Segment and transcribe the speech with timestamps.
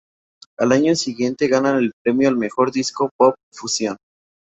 [0.57, 3.97] Al año siguiente ganan el Premio al mejor disco pop-fusión.